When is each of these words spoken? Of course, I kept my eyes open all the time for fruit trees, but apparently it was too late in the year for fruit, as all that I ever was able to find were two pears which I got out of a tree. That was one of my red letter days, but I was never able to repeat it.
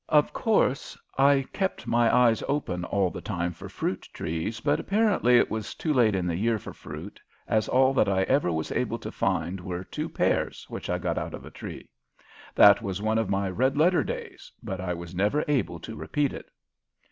Of 0.09 0.33
course, 0.33 0.97
I 1.15 1.45
kept 1.53 1.85
my 1.85 2.11
eyes 2.11 2.41
open 2.47 2.85
all 2.85 3.11
the 3.11 3.21
time 3.21 3.51
for 3.53 3.69
fruit 3.69 4.09
trees, 4.11 4.59
but 4.59 4.79
apparently 4.79 5.37
it 5.37 5.51
was 5.51 5.75
too 5.75 5.93
late 5.93 6.15
in 6.15 6.25
the 6.25 6.35
year 6.35 6.57
for 6.57 6.73
fruit, 6.73 7.21
as 7.47 7.67
all 7.69 7.93
that 7.93 8.09
I 8.09 8.23
ever 8.23 8.51
was 8.51 8.71
able 8.71 8.97
to 8.97 9.11
find 9.11 9.59
were 9.61 9.83
two 9.83 10.09
pears 10.09 10.65
which 10.69 10.89
I 10.89 10.97
got 10.97 11.19
out 11.19 11.35
of 11.35 11.45
a 11.45 11.51
tree. 11.51 11.87
That 12.55 12.81
was 12.81 12.99
one 12.99 13.19
of 13.19 13.29
my 13.29 13.47
red 13.47 13.77
letter 13.77 14.03
days, 14.03 14.51
but 14.63 14.81
I 14.81 14.95
was 14.95 15.13
never 15.13 15.45
able 15.47 15.79
to 15.81 15.95
repeat 15.95 16.33
it. 16.33 16.49